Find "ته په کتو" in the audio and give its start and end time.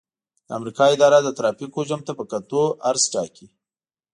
2.07-2.63